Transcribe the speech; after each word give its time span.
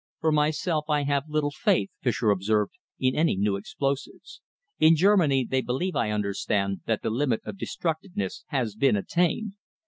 "For 0.19 0.31
myself 0.31 0.85
I 0.89 1.03
have 1.03 1.29
little 1.29 1.51
faith," 1.51 1.91
Fischer 2.01 2.31
observed, 2.31 2.71
"in 2.97 3.15
any 3.15 3.35
new 3.37 3.55
explosives. 3.55 4.41
In 4.79 4.95
Germany 4.95 5.45
they 5.47 5.61
believe, 5.61 5.95
I 5.95 6.09
understand, 6.09 6.81
that 6.87 7.03
the 7.03 7.11
limit 7.11 7.41
of 7.45 7.59
destructiveness 7.59 8.43
has 8.47 8.73
been 8.73 8.95
attained." 8.95 9.53